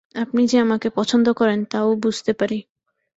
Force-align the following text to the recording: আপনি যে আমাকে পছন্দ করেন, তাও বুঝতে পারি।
আপনি 0.15 0.41
যে 0.47 0.57
আমাকে 0.59 0.87
পছন্দ 0.89 1.27
করেন, 1.33 1.59
তাও 1.65 1.89
বুঝতে 1.95 2.31
পারি। 2.33 2.59